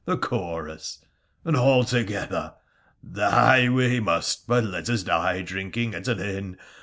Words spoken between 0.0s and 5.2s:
—the chorus— and all together!'— Die we must, but let us